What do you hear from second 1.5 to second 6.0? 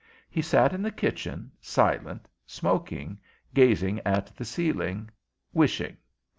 silent, smoking, gazing at the ceiling, wishing.